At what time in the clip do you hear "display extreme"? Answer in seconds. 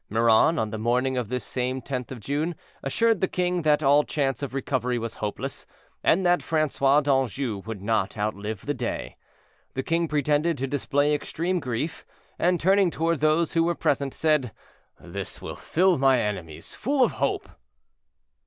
10.65-11.59